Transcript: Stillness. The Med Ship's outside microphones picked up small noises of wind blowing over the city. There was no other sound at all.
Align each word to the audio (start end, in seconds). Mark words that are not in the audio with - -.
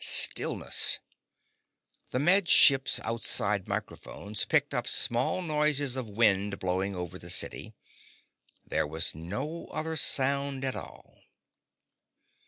Stillness. 0.03 0.97
The 2.09 2.17
Med 2.17 2.47
Ship's 2.49 2.99
outside 3.01 3.67
microphones 3.67 4.45
picked 4.45 4.73
up 4.73 4.87
small 4.87 5.43
noises 5.43 5.95
of 5.95 6.09
wind 6.09 6.57
blowing 6.57 6.95
over 6.95 7.19
the 7.19 7.29
city. 7.29 7.75
There 8.65 8.87
was 8.87 9.13
no 9.13 9.67
other 9.71 9.95
sound 9.95 10.65
at 10.65 10.75
all. 10.75 11.21